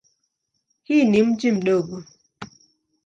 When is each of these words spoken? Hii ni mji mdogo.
Hii 0.83 1.03
ni 1.05 1.23
mji 1.23 1.51
mdogo. 1.51 2.03